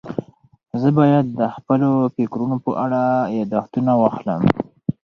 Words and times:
زه 0.81 0.89
باید 0.99 1.25
د 1.39 1.41
خپلو 1.55 1.89
فکرونو 2.15 2.57
په 2.65 2.71
اړه 2.83 3.01
یاداښتونه 3.37 3.91
واخلم. 3.97 4.41